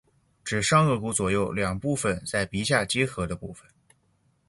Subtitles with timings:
[0.43, 3.69] 指上腭骨左右两部份在鼻下接合的部份。